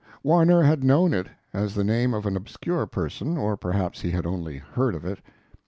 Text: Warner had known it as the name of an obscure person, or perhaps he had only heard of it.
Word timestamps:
Warner 0.23 0.63
had 0.63 0.83
known 0.83 1.13
it 1.13 1.27
as 1.53 1.75
the 1.75 1.83
name 1.83 2.15
of 2.15 2.25
an 2.25 2.35
obscure 2.35 2.87
person, 2.87 3.37
or 3.37 3.55
perhaps 3.55 4.01
he 4.01 4.09
had 4.09 4.25
only 4.25 4.57
heard 4.57 4.95
of 4.95 5.05
it. 5.05 5.19